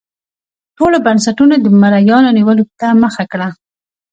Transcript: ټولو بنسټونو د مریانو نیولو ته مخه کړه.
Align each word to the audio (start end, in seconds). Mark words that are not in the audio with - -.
ټولو 0.77 0.97
بنسټونو 1.05 1.55
د 1.59 1.65
مریانو 1.81 2.35
نیولو 2.37 2.63
ته 2.79 2.87
مخه 3.03 3.23
کړه. 3.31 3.47